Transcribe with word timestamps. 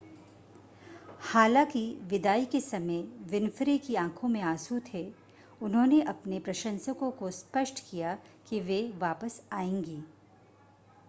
हालांकि 1.23 1.81
विदाई 2.03 2.45
के 2.45 2.61
समय 2.61 3.01
विन्फ़्रे 3.31 3.77
की 3.77 3.95
आंखों 3.95 4.27
में 4.27 4.41
आंसू 4.41 4.79
थे 4.93 5.05
उन्होंने 5.61 6.01
अपने 6.07 6.39
प्रशंसकों 6.39 7.11
को 7.11 7.31
स्पष्ट 7.31 7.83
किया 7.91 8.17
कि 8.49 8.59
वे 8.61 8.81
वापस 8.99 9.41
आएंगी 9.51 10.01